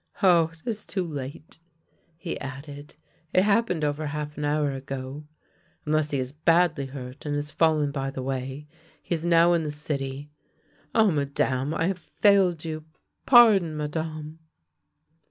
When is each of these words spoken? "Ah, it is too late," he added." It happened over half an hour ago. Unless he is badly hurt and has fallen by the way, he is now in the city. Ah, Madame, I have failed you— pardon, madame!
"Ah, 0.23 0.47
it 0.49 0.57
is 0.67 0.83
too 0.83 1.05
late," 1.05 1.59
he 2.17 2.39
added." 2.39 2.95
It 3.35 3.43
happened 3.43 3.83
over 3.83 4.07
half 4.07 4.35
an 4.35 4.43
hour 4.45 4.71
ago. 4.71 5.27
Unless 5.85 6.09
he 6.09 6.17
is 6.17 6.33
badly 6.33 6.87
hurt 6.87 7.23
and 7.23 7.35
has 7.35 7.51
fallen 7.51 7.91
by 7.91 8.09
the 8.09 8.23
way, 8.23 8.65
he 9.03 9.13
is 9.13 9.23
now 9.25 9.53
in 9.53 9.61
the 9.61 9.69
city. 9.69 10.31
Ah, 10.95 11.11
Madame, 11.11 11.71
I 11.75 11.85
have 11.85 11.99
failed 11.99 12.65
you— 12.65 12.83
pardon, 13.27 13.77
madame! 13.77 14.39